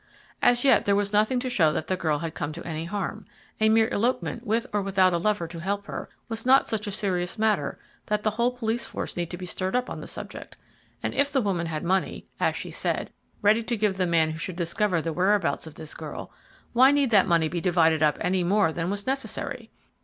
[0.41, 3.23] As yet there was nothing to show that the girl had come to any harm.
[3.59, 6.91] A mere elopement with or without a lover to help her, was not such a
[6.91, 7.77] serious matter
[8.07, 10.57] that the whole police force need be stirred up on the subject;
[11.03, 13.11] and if the woman had money, as she said,
[13.43, 16.31] ready to give the man who should discover the whereabouts of this girl,
[16.73, 19.69] why need that money be divided up any more than was necessary.